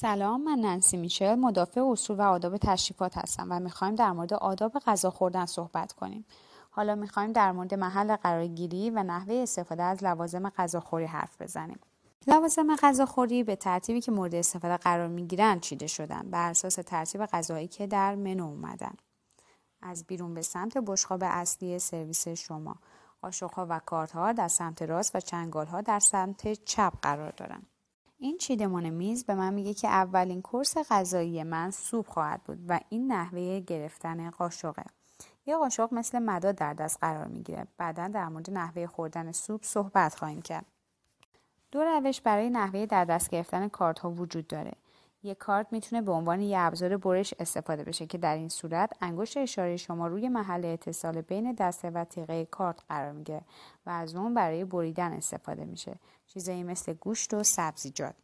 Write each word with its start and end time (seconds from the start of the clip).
سلام 0.00 0.44
من 0.44 0.58
ننسی 0.58 0.96
میشل 0.96 1.34
مدافع 1.34 1.80
اصول 1.80 2.16
و 2.16 2.22
آداب 2.22 2.56
تشریفات 2.56 3.18
هستم 3.18 3.46
و 3.50 3.60
می‌خوایم 3.60 3.94
در 3.94 4.12
مورد 4.12 4.34
آداب 4.34 4.78
غذا 4.78 5.10
خوردن 5.10 5.46
صحبت 5.46 5.92
کنیم. 5.92 6.24
حالا 6.70 6.94
می‌خوایم 6.94 7.32
در 7.32 7.52
مورد 7.52 7.74
محل 7.74 8.16
قرارگیری 8.16 8.90
و 8.90 9.02
نحوه 9.02 9.34
استفاده 9.34 9.82
از 9.82 10.04
لوازم 10.04 10.50
غذاخوری 10.50 11.04
حرف 11.04 11.42
بزنیم. 11.42 11.78
لوازم 12.26 12.76
غذاخوری 12.76 13.44
به 13.44 13.56
ترتیبی 13.56 14.00
که 14.00 14.12
مورد 14.12 14.34
استفاده 14.34 14.76
قرار 14.76 15.08
می‌گیرند 15.08 15.60
چیده 15.60 15.86
شدن؟ 15.86 16.30
بر 16.30 16.50
اساس 16.50 16.74
ترتیب 16.74 17.26
غذایی 17.26 17.68
که 17.68 17.86
در 17.86 18.14
منو 18.14 18.44
اومدن. 18.44 18.94
از 19.82 20.04
بیرون 20.04 20.34
به 20.34 20.42
سمت 20.42 20.78
بشقاب 20.78 21.22
اصلی 21.24 21.78
سرویس 21.78 22.28
شما. 22.28 22.76
قاشقها 23.22 23.66
و 23.70 23.80
کارتها 23.86 24.32
در 24.32 24.48
سمت 24.48 24.82
راست 24.82 25.16
و 25.16 25.20
چنگالها 25.20 25.80
در 25.80 26.00
سمت 26.00 26.52
چپ 26.64 26.92
قرار 27.02 27.30
دارند 27.30 27.66
این 28.20 28.38
چیدمان 28.38 28.90
میز 28.90 29.24
به 29.24 29.34
من 29.34 29.54
میگه 29.54 29.74
که 29.74 29.88
اولین 29.88 30.42
کورس 30.42 30.76
غذایی 30.90 31.42
من 31.42 31.70
سوپ 31.70 32.08
خواهد 32.08 32.42
بود 32.44 32.58
و 32.68 32.80
این 32.88 33.12
نحوه 33.12 33.60
گرفتن 33.60 34.30
قاشقه. 34.30 34.84
یه 35.46 35.56
قاشق 35.56 35.94
مثل 35.94 36.18
مداد 36.18 36.54
در 36.54 36.74
دست 36.74 36.98
قرار 37.00 37.26
می‌گیره. 37.26 37.66
بعدا 37.76 38.08
در 38.08 38.28
مورد 38.28 38.50
نحوه 38.50 38.86
خوردن 38.86 39.32
سوپ 39.32 39.64
صحبت 39.64 40.14
خواهیم 40.14 40.42
کرد. 40.42 40.66
دو 41.70 41.84
روش 41.84 42.20
برای 42.20 42.50
نحوه 42.50 42.86
در 42.86 43.04
دست 43.04 43.30
گرفتن 43.30 43.68
کارت 43.68 43.98
ها 43.98 44.10
وجود 44.10 44.46
داره. 44.46 44.72
یک 45.22 45.38
کارت 45.38 45.66
می‌تونه 45.70 46.02
به 46.02 46.12
عنوان 46.12 46.40
یه 46.40 46.58
ابزار 46.60 46.96
برش 46.96 47.34
استفاده 47.38 47.84
بشه 47.84 48.06
که 48.06 48.18
در 48.18 48.36
این 48.36 48.48
صورت 48.48 48.92
انگشت 49.00 49.36
اشاره 49.36 49.76
شما 49.76 50.06
روی 50.06 50.28
محل 50.28 50.64
اتصال 50.64 51.20
بین 51.20 51.52
دسته 51.52 51.90
و 51.90 52.04
تیغه 52.04 52.44
کارت 52.44 52.82
قرار 52.88 53.12
می‌گیره 53.12 53.42
و 53.86 53.90
از 53.90 54.14
اون 54.14 54.34
برای 54.34 54.64
بریدن 54.64 55.12
استفاده 55.12 55.64
میشه. 55.64 55.96
چیزایی 56.26 56.62
مثل 56.62 56.92
گوشت 56.92 57.34
و 57.34 57.42
سبزیجات 57.42 58.14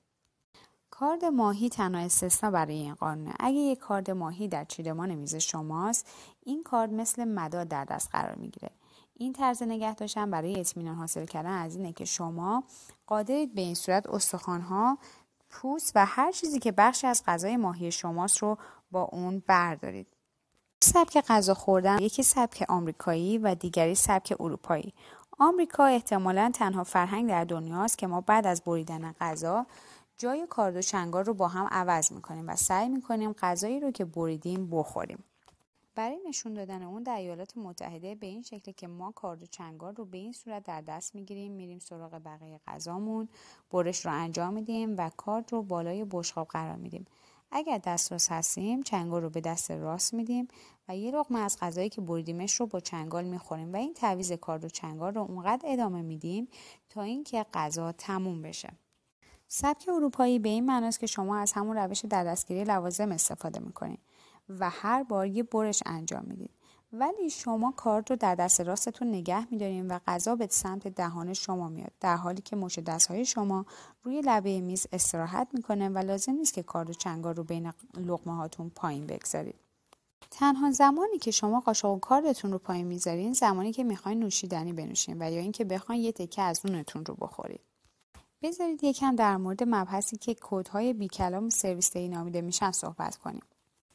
کارد 0.90 1.24
ماهی 1.24 1.68
تنها 1.68 2.00
استثنا 2.00 2.50
برای 2.50 2.74
این 2.74 2.94
قانونه. 2.94 3.34
اگه 3.40 3.56
یک 3.56 3.78
کارد 3.78 4.10
ماهی 4.10 4.48
در 4.48 4.64
چیدمان 4.64 5.14
میز 5.14 5.34
شماست 5.34 6.06
این 6.42 6.62
کارد 6.62 6.92
مثل 6.92 7.24
مداد 7.24 7.68
در 7.68 7.84
دست 7.84 8.10
قرار 8.12 8.34
می‌گیره. 8.34 8.70
این 9.14 9.32
طرز 9.32 9.62
نگه 9.62 9.94
داشتن 9.94 10.30
برای 10.30 10.60
اطمینان 10.60 10.94
حاصل 10.94 11.26
کردن 11.26 11.50
از 11.50 11.76
اینه 11.76 11.92
که 11.92 12.04
شما 12.04 12.64
قادرید 13.06 13.54
به 13.54 13.60
این 13.60 13.74
صورت 13.74 14.06
استخوانها 14.06 14.98
پوست 15.54 15.92
و 15.94 16.06
هر 16.06 16.32
چیزی 16.32 16.58
که 16.58 16.72
بخشی 16.72 17.06
از 17.06 17.22
غذای 17.26 17.56
ماهی 17.56 17.92
شماست 17.92 18.38
رو 18.38 18.58
با 18.90 19.02
اون 19.02 19.42
بردارید. 19.46 20.06
سبک 20.82 21.24
غذا 21.28 21.54
خوردن 21.54 21.98
یکی 21.98 22.22
سبک 22.22 22.64
آمریکایی 22.68 23.38
و 23.38 23.54
دیگری 23.54 23.94
سبک 23.94 24.34
اروپایی. 24.40 24.94
آمریکا 25.38 25.84
احتمالا 25.84 26.50
تنها 26.54 26.84
فرهنگ 26.84 27.28
در 27.28 27.44
دنیاست 27.44 27.98
که 27.98 28.06
ما 28.06 28.20
بعد 28.20 28.46
از 28.46 28.62
بریدن 28.62 29.12
غذا 29.20 29.66
جای 30.18 30.46
کارد 30.46 30.76
و 30.76 30.82
چنگار 30.82 31.24
رو 31.24 31.34
با 31.34 31.48
هم 31.48 31.68
عوض 31.70 32.12
می‌کنیم 32.12 32.48
و 32.48 32.56
سعی 32.56 32.88
می‌کنیم 32.88 33.32
غذایی 33.32 33.80
رو 33.80 33.90
که 33.90 34.04
بریدیم 34.04 34.70
بخوریم. 34.70 35.24
برای 35.94 36.18
نشون 36.28 36.54
دادن 36.54 36.82
اون 36.82 37.02
در 37.02 37.16
ایالات 37.16 37.56
متحده 37.56 38.14
به 38.14 38.26
این 38.26 38.42
شکل 38.42 38.72
که 38.72 38.86
ما 38.86 39.12
کارد 39.12 39.42
و 39.42 39.46
چنگار 39.46 39.92
رو 39.92 40.04
به 40.04 40.18
این 40.18 40.32
صورت 40.32 40.64
در 40.64 40.80
دست 40.80 41.14
می‌گیریم 41.14 41.52
میریم 41.52 41.78
سراغ 41.78 42.20
بقیه 42.24 42.60
غذامون 42.66 43.28
برش 43.70 44.06
رو 44.06 44.12
انجام 44.12 44.54
میدیم 44.54 44.96
و 44.98 45.10
کارد 45.16 45.52
رو 45.52 45.62
بالای 45.62 46.06
بشقاب 46.10 46.48
قرار 46.48 46.76
میدیم. 46.76 47.06
اگر 47.50 47.78
دست 47.78 48.12
راست 48.12 48.32
هستیم 48.32 48.82
چنگال 48.82 49.22
رو 49.22 49.30
به 49.30 49.40
دست 49.40 49.70
راست 49.70 50.14
میدیم 50.14 50.48
و 50.88 50.96
یه 50.96 51.10
لقمه 51.10 51.38
از 51.38 51.58
غذایی 51.60 51.88
که 51.88 52.00
بریدیمش 52.00 52.60
رو 52.60 52.66
با 52.66 52.80
چنگال 52.80 53.24
می‌خوریم 53.24 53.72
و 53.72 53.76
این 53.76 53.94
تعویز 53.94 54.32
کارد 54.32 54.64
و 54.64 54.68
چنگال 54.68 55.14
رو 55.14 55.20
اونقدر 55.20 55.72
ادامه 55.72 56.02
میدیم 56.02 56.48
تا 56.88 57.02
اینکه 57.02 57.46
غذا 57.54 57.92
تموم 57.92 58.42
بشه. 58.42 58.72
سبک 59.48 59.88
اروپایی 59.88 60.38
به 60.38 60.48
این 60.48 60.64
معناست 60.64 61.00
که 61.00 61.06
شما 61.06 61.36
از 61.36 61.52
همون 61.52 61.76
روش 61.76 62.04
در 62.04 62.24
دستگیری 62.24 62.64
لوازم 62.64 63.12
استفاده 63.12 63.60
می‌کنید. 63.60 63.98
و 64.48 64.70
هر 64.70 65.02
بار 65.02 65.26
یه 65.26 65.42
برش 65.42 65.82
انجام 65.86 66.24
می‌دید. 66.26 66.50
ولی 66.92 67.30
شما 67.30 67.72
کارت 67.76 68.10
رو 68.10 68.16
در 68.16 68.34
دست 68.34 68.60
راستتون 68.60 69.08
نگه 69.08 69.50
میدارین 69.50 69.86
و 69.86 69.98
غذا 70.06 70.36
به 70.36 70.46
سمت 70.50 70.88
دهان 70.88 71.32
شما 71.32 71.68
میاد. 71.68 71.92
در 72.00 72.16
حالی 72.16 72.42
که 72.42 72.56
مش 72.56 72.78
دستهای 72.78 73.24
شما 73.24 73.66
روی 74.02 74.20
لبه 74.20 74.60
میز 74.60 74.86
استراحت 74.92 75.48
می‌کنه 75.52 75.88
و 75.88 75.98
لازم 75.98 76.32
نیست 76.32 76.54
که 76.54 76.62
کارد 76.62 76.90
و 76.90 76.92
چنگار 76.92 77.34
رو 77.34 77.44
بین 77.44 77.72
لقمه 77.96 78.34
هاتون 78.34 78.70
پایین 78.70 79.06
بگذارید. 79.06 79.54
تنها 80.30 80.70
زمانی 80.70 81.18
که 81.18 81.30
شما 81.30 81.60
قاشق 81.60 81.88
و 81.88 81.98
کاردتون 81.98 82.52
رو 82.52 82.58
پایین 82.58 82.86
می‌ذارین 82.86 83.32
زمانی 83.32 83.72
که 83.72 83.84
می‌خواین 83.84 84.18
نوشیدنی 84.18 84.72
بنوشین 84.72 85.22
و 85.22 85.30
یا 85.30 85.40
اینکه 85.40 85.64
بخواین 85.64 86.02
یه 86.02 86.12
تکه 86.12 86.42
از 86.42 86.60
اونتون 86.64 87.04
رو 87.04 87.14
بخورید. 87.14 87.60
بذارید 88.42 88.84
یکم 88.84 89.16
در 89.16 89.36
مورد 89.36 89.62
مبحثی 89.66 90.16
که 90.16 90.34
کودهای 90.34 90.92
بی 90.92 91.08
کلام 91.08 91.48
سرویس 91.48 91.96
نامیده 91.96 92.40
میشن 92.40 92.70
صحبت 92.70 93.16
کنیم. 93.16 93.42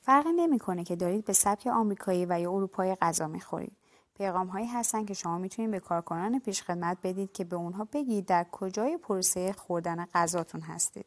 فرقی 0.09 0.31
نمی‌کنه 0.31 0.83
که 0.83 0.95
دارید 0.95 1.25
به 1.25 1.33
سبک 1.33 1.67
آمریکایی 1.67 2.25
و 2.29 2.39
یا 2.39 2.51
اروپایی 2.51 2.95
غذا 2.95 3.27
می‌خورید. 3.27 3.77
پیغام 4.17 4.47
هایی 4.47 4.67
هستن 4.67 5.05
که 5.05 5.13
شما 5.13 5.37
می‌تونید 5.37 5.71
به 5.71 5.79
کارکنان 5.79 6.39
پیشخدمت 6.39 6.97
بدید 7.03 7.31
که 7.31 7.43
به 7.43 7.55
اونها 7.55 7.87
بگید 7.93 8.25
در 8.25 8.45
کجای 8.51 8.97
پروسه 8.97 9.53
خوردن 9.53 10.05
غذاتون 10.13 10.61
هستید. 10.61 11.05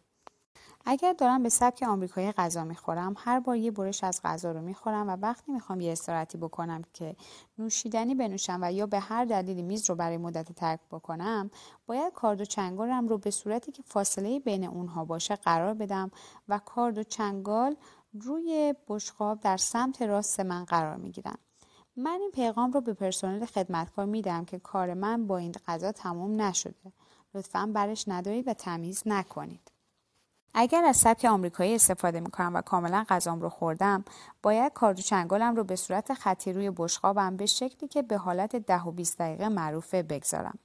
اگر 0.84 1.12
دارم 1.12 1.42
به 1.42 1.48
سبک 1.48 1.82
آمریکایی 1.82 2.32
غذا 2.32 2.64
می‌خورم 2.64 3.14
هر 3.18 3.40
بار 3.40 3.56
یه 3.56 3.70
برش 3.70 4.04
از 4.04 4.20
غذا 4.24 4.52
رو 4.52 4.60
می‌خورم 4.60 5.08
و 5.08 5.16
وقتی 5.16 5.52
می‌خوام 5.52 5.80
یه 5.80 5.92
استراحتی 5.92 6.38
بکنم 6.38 6.82
که 6.92 7.16
نوشیدنی 7.58 8.14
بنوشم 8.14 8.58
و 8.62 8.72
یا 8.72 8.86
به 8.86 8.98
هر 8.98 9.24
دلیلی 9.24 9.62
میز 9.62 9.90
رو 9.90 9.96
برای 9.96 10.16
مدت 10.16 10.52
ترک 10.52 10.80
بکنم 10.90 11.50
باید 11.86 12.12
کارد 12.12 12.40
و 12.40 12.44
چنگالم 12.44 13.08
رو 13.08 13.18
به 13.18 13.30
صورتی 13.30 13.72
که 13.72 13.82
فاصله 13.82 14.40
بین 14.40 14.64
اونها 14.64 15.04
باشه 15.04 15.36
قرار 15.36 15.74
بدم 15.74 16.10
و 16.48 16.58
کارد 16.58 16.98
و 16.98 17.02
چنگال 17.02 17.76
روی 18.20 18.74
بشقاب 18.88 19.40
در 19.40 19.56
سمت 19.56 20.02
راست 20.02 20.40
من 20.40 20.64
قرار 20.64 20.96
می 20.96 21.10
گیرم. 21.10 21.38
من 21.96 22.18
این 22.20 22.30
پیغام 22.30 22.72
رو 22.72 22.80
به 22.80 22.94
پرسنل 22.94 23.44
خدمتکار 23.44 24.06
میدم 24.06 24.44
که 24.44 24.58
کار 24.58 24.94
من 24.94 25.26
با 25.26 25.38
این 25.38 25.52
غذا 25.66 25.92
تمام 25.92 26.40
نشده. 26.40 26.92
لطفا 27.34 27.70
برش 27.74 28.08
ندارید 28.08 28.48
و 28.48 28.54
تمیز 28.54 29.02
نکنید. 29.06 29.72
اگر 30.54 30.84
از 30.84 30.96
سبک 30.96 31.24
آمریکایی 31.24 31.74
استفاده 31.74 32.20
می 32.20 32.30
کنم 32.30 32.54
و 32.54 32.60
کاملا 32.60 33.04
غذام 33.08 33.40
رو 33.40 33.48
خوردم 33.48 34.04
باید 34.42 34.72
کارد 34.72 34.98
و 34.98 35.02
چنگالم 35.02 35.56
رو 35.56 35.64
به 35.64 35.76
صورت 35.76 36.14
خطی 36.14 36.52
روی 36.52 36.70
بشقابم 36.70 37.36
به 37.36 37.46
شکلی 37.46 37.88
که 37.88 38.02
به 38.02 38.16
حالت 38.16 38.56
ده 38.56 38.82
و 38.82 38.90
20 38.90 39.18
دقیقه 39.18 39.48
معروفه 39.48 40.02
بگذارم 40.02 40.58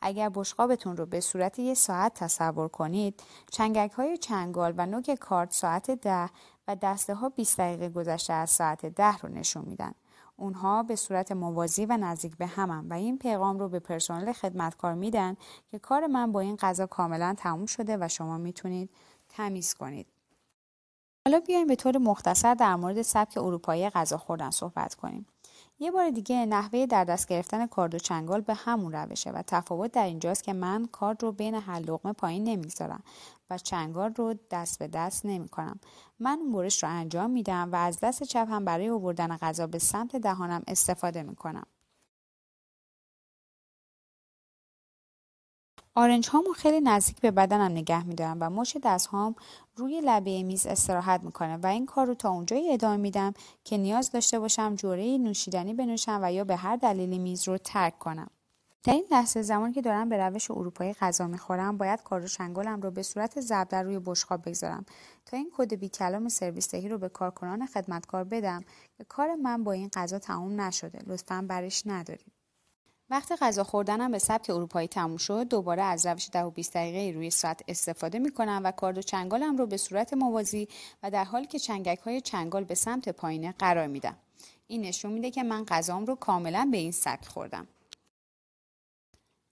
اگر 0.00 0.28
بشقابتون 0.34 0.96
رو 0.96 1.06
به 1.06 1.20
صورت 1.20 1.58
یک 1.58 1.78
ساعت 1.78 2.14
تصور 2.14 2.68
کنید 2.68 3.22
چنگک 3.50 3.92
های 3.92 4.18
چنگال 4.18 4.74
و 4.76 4.86
نوک 4.86 5.14
کارت 5.14 5.52
ساعت 5.52 5.90
ده 5.90 6.30
و 6.68 6.76
دسته 6.76 7.14
ها 7.14 7.28
20 7.28 7.58
دقیقه 7.58 7.88
گذشته 7.88 8.32
از 8.32 8.50
ساعت 8.50 8.86
ده 8.86 9.18
رو 9.18 9.28
نشون 9.28 9.64
میدن. 9.64 9.92
اونها 10.36 10.82
به 10.82 10.96
صورت 10.96 11.32
موازی 11.32 11.86
و 11.86 11.96
نزدیک 11.96 12.36
به 12.36 12.46
همن 12.46 12.88
و 12.88 12.92
این 12.94 13.18
پیغام 13.18 13.58
رو 13.58 13.68
به 13.68 13.80
پرسنل 13.80 14.32
خدمتکار 14.32 14.94
میدن 14.94 15.36
که 15.70 15.78
کار 15.78 16.06
من 16.06 16.32
با 16.32 16.40
این 16.40 16.56
غذا 16.56 16.86
کاملا 16.86 17.34
تموم 17.38 17.66
شده 17.66 17.96
و 18.00 18.08
شما 18.08 18.38
می‌تونید 18.38 18.90
تمیز 19.28 19.74
کنید. 19.74 20.06
حالا 21.26 21.40
بیایم 21.40 21.66
به 21.66 21.76
طور 21.76 21.98
مختصر 21.98 22.54
در 22.54 22.76
مورد 22.76 23.02
سبک 23.02 23.36
اروپایی 23.36 23.90
غذا 23.90 24.16
خوردن 24.18 24.50
صحبت 24.50 24.94
کنیم. 24.94 25.26
یه 25.80 25.90
بار 25.90 26.10
دیگه 26.10 26.46
نحوه 26.46 26.86
در 26.86 27.04
دست 27.04 27.28
گرفتن 27.28 27.66
کارد 27.66 27.94
و 27.94 27.98
چنگال 27.98 28.40
به 28.40 28.54
همون 28.54 28.92
روشه 28.92 29.30
و 29.30 29.42
تفاوت 29.46 29.92
در 29.92 30.04
اینجاست 30.04 30.44
که 30.44 30.52
من 30.52 30.86
کارد 30.86 31.22
رو 31.22 31.32
بین 31.32 31.54
هر 31.54 31.80
لقمه 31.80 32.12
پایین 32.12 32.44
نمی‌ذارم 32.44 33.02
و 33.50 33.58
چنگال 33.58 34.14
رو 34.14 34.34
دست 34.50 34.78
به 34.78 34.88
دست 34.88 35.26
نمی 35.26 35.48
کنم. 35.48 35.80
من 36.20 36.38
اون 36.40 36.52
برش 36.52 36.82
رو 36.82 36.88
انجام 36.88 37.30
میدم 37.30 37.72
و 37.72 37.76
از 37.76 38.00
دست 38.00 38.22
چپ 38.22 38.48
هم 38.50 38.64
برای 38.64 38.90
آوردن 38.90 39.36
غذا 39.36 39.66
به 39.66 39.78
سمت 39.78 40.16
دهانم 40.16 40.62
استفاده 40.66 41.22
می 41.22 41.36
آرنج 45.98 46.28
هامو 46.28 46.52
خیلی 46.52 46.80
نزدیک 46.80 47.20
به 47.20 47.30
بدنم 47.30 47.72
نگه 47.72 48.04
میدارم 48.04 48.36
و 48.40 48.50
مش 48.50 48.76
دست 48.84 49.06
هام 49.06 49.34
روی 49.76 50.00
لبه 50.04 50.42
میز 50.42 50.66
استراحت 50.66 51.24
می‌کنه 51.24 51.56
و 51.56 51.66
این 51.66 51.86
کار 51.86 52.06
رو 52.06 52.14
تا 52.14 52.30
اونجایی 52.30 52.72
ادامه 52.72 52.96
میدم 52.96 53.34
که 53.64 53.76
نیاز 53.76 54.10
داشته 54.10 54.38
باشم 54.38 54.74
جوره 54.74 55.18
نوشیدنی 55.18 55.74
بنوشم 55.74 56.20
و 56.22 56.32
یا 56.32 56.44
به 56.44 56.56
هر 56.56 56.76
دلیلی 56.76 57.18
میز 57.18 57.48
رو 57.48 57.58
ترک 57.58 57.98
کنم. 57.98 58.30
در 58.84 58.92
این 58.92 59.04
لحظه 59.10 59.42
زمانی 59.42 59.72
که 59.72 59.82
دارم 59.82 60.08
به 60.08 60.16
روش 60.16 60.50
اروپایی 60.50 60.92
غذا 60.92 61.26
می‌خورم 61.26 61.78
باید 61.78 62.02
کار 62.02 62.24
و 62.24 62.28
چنگالم 62.28 62.80
رو 62.80 62.90
به 62.90 63.02
صورت 63.02 63.40
ضرب 63.40 63.68
در 63.68 63.82
روی 63.82 63.98
بشقاب 63.98 64.42
بگذارم 64.48 64.86
تا 65.26 65.36
این 65.36 65.50
کد 65.56 65.74
بی 65.74 65.88
کلام 65.88 66.28
سرویس 66.28 66.74
رو 66.74 66.98
به 66.98 67.08
کارکنان 67.08 67.66
خدمتکار 67.66 68.24
بدم 68.24 68.64
که 68.98 69.04
کار 69.04 69.34
من 69.34 69.64
با 69.64 69.72
این 69.72 69.90
غذا 69.94 70.18
تموم 70.18 70.60
نشده 70.60 70.98
لطفا 71.06 71.46
برش 71.48 71.82
ندارید 71.86 72.37
وقتی 73.10 73.36
غذا 73.36 73.64
خوردنم 73.64 74.10
به 74.10 74.18
سبک 74.18 74.50
اروپایی 74.50 74.88
تموم 74.88 75.16
شد 75.16 75.48
دوباره 75.48 75.82
از 75.82 76.06
روش 76.06 76.28
ده 76.32 76.42
و 76.42 76.50
20 76.50 76.74
دقیقه 76.74 77.16
روی 77.16 77.30
ساعت 77.30 77.62
استفاده 77.68 78.18
می 78.18 78.30
کنم 78.30 78.60
و 78.64 78.70
کارد 78.70 78.98
و 78.98 79.02
چنگالم 79.02 79.56
رو 79.56 79.66
به 79.66 79.76
صورت 79.76 80.14
موازی 80.14 80.68
و 81.02 81.10
در 81.10 81.24
حالی 81.24 81.46
که 81.46 81.58
چنگک 81.58 81.98
های 81.98 82.20
چنگال 82.20 82.64
به 82.64 82.74
سمت 82.74 83.08
پایینه 83.08 83.54
قرار 83.58 83.86
میدم. 83.86 84.16
این 84.66 84.80
نشون 84.80 85.12
میده 85.12 85.30
که 85.30 85.42
من 85.42 85.64
غذام 85.64 86.06
رو 86.06 86.14
کاملا 86.14 86.68
به 86.70 86.76
این 86.76 86.92
سبک 86.92 87.26
خوردم. 87.26 87.68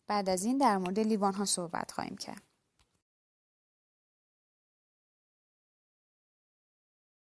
بعد 0.07 0.29
از 0.29 0.45
این 0.45 0.59
در 0.59 0.79
مورد 0.79 0.99
لیوان 0.99 1.35
ها 1.35 1.45
صحبت 1.45 1.93
خواهیم 1.93 2.17
کرد. 2.17 2.43